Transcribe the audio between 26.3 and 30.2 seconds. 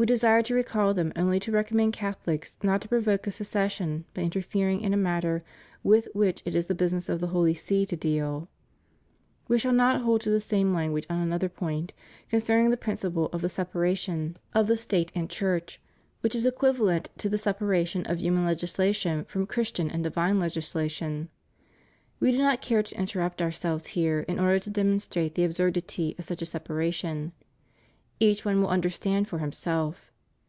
a separation; each one will understand for himself.